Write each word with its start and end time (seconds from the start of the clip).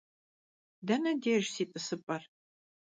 Dene 0.87 1.11
dêjj 1.23 1.45
si 1.55 1.65
t'ısıp'er? 1.71 2.23